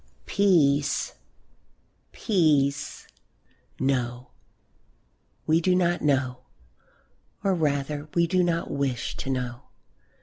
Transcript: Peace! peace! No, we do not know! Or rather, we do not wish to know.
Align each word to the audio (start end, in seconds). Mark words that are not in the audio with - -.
Peace! 0.25 1.13
peace! 2.11 3.05
No, 3.79 4.31
we 5.45 5.61
do 5.61 5.75
not 5.75 6.01
know! 6.01 6.39
Or 7.43 7.53
rather, 7.53 8.09
we 8.15 8.25
do 8.25 8.41
not 8.43 8.71
wish 8.71 9.15
to 9.17 9.29
know. 9.29 9.65